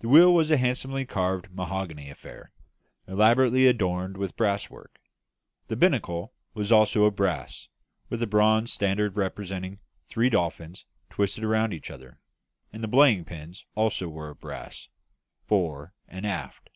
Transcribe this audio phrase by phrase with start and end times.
[0.00, 2.50] The wheel was a handsomely carved mahogany affair,
[3.06, 4.98] elaborately adorned with brasswork;
[5.68, 7.68] the binnacle also was of brass,
[8.08, 9.78] with a bronze standard representing
[10.08, 12.18] three dolphins twisted round each other;
[12.72, 14.88] and the belaying pins also were of brass,
[15.46, 16.68] fore and aft.